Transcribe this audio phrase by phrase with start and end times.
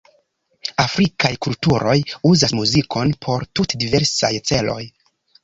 [0.83, 1.95] Afrikaj kulturoj
[2.31, 4.81] uzas muzikon por tute diversaj celoj.